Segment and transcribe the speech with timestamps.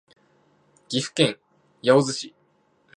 [0.89, 1.37] 岐阜県
[1.83, 2.33] 八百津町